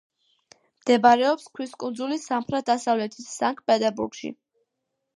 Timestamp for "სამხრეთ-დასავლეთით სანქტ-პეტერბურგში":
2.33-4.37